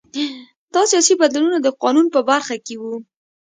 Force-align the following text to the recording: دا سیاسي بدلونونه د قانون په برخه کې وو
دا 0.73 0.81
سیاسي 0.91 1.13
بدلونونه 1.21 1.57
د 1.61 1.67
قانون 1.81 2.05
په 2.13 2.19
برخه 2.29 2.55
کې 2.65 2.75
وو 2.81 2.95